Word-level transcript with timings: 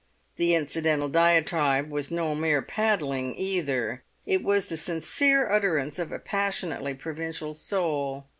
The 0.37 0.55
incidental 0.55 1.09
diatribe 1.09 1.91
was 1.91 2.09
no 2.09 2.33
mere 2.33 2.63
padding, 2.63 3.35
either; 3.35 4.01
it 4.25 4.41
was 4.43 4.65
the 4.67 4.75
sincere 4.77 5.47
utterance 5.51 5.99
of 5.99 6.11
a 6.11 6.17
passionately 6.17 6.95
provincial 6.95 7.53
soul. 7.53 8.25